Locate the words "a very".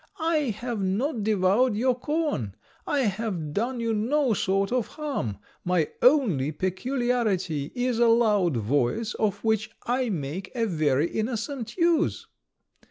10.55-11.05